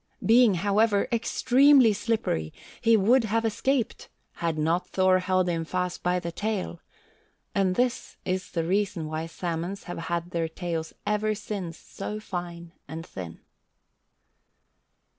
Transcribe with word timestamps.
Being, 0.25 0.55
however, 0.55 1.07
extremely 1.11 1.93
slippery, 1.93 2.51
he 2.81 2.97
would 2.97 3.25
have 3.25 3.45
escaped 3.45 4.09
had 4.37 4.57
not 4.57 4.87
Thor 4.87 5.19
held 5.19 5.47
him 5.47 5.63
fast 5.63 6.01
by 6.01 6.19
the 6.19 6.31
tail, 6.31 6.81
and 7.53 7.75
this 7.75 8.17
is 8.25 8.49
the 8.49 8.63
reason 8.63 9.05
why 9.05 9.27
salmons 9.27 9.83
have 9.83 9.99
had 9.99 10.31
their 10.31 10.47
tails 10.49 10.93
ever 11.05 11.35
since 11.35 11.77
so 11.77 12.19
fine 12.19 12.71
and 12.87 13.05
thin. 13.05 13.41